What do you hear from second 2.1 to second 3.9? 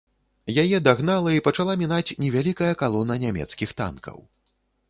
невялікая калона нямецкіх